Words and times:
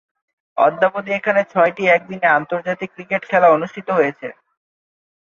অদ্যাবধি 0.57 1.11
এখানে 1.15 1.41
ছয়টি 1.51 1.83
একদিনের 1.87 2.35
আন্তর্জাতিক 2.37 2.89
ক্রিকেট 2.95 3.21
খেলা 3.29 3.47
অনুষ্ঠিত 3.51 3.87
হয়েছে। 3.97 4.27